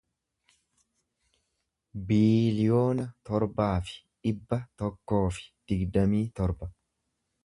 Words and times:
biiliyoona 2.11 3.05
torbaa 3.31 3.69
fi 3.89 3.93
dhibba 3.99 4.59
tokkoo 4.83 5.23
fi 5.37 5.47
digdamii 5.73 6.23
torba 6.41 6.71